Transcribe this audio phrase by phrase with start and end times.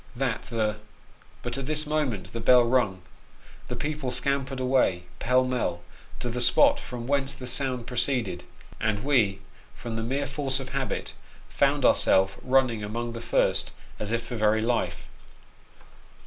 [0.15, 0.77] That the
[1.43, 3.03] but at this momment the bell rung;
[3.67, 5.81] the people scampered away, pell mell,
[6.21, 8.43] to the spot from whence the sound proceeded;
[8.79, 9.41] and we,
[9.75, 11.13] from the mere force of habit,
[11.49, 13.69] found our self running among the first,
[13.99, 15.05] as if for very life.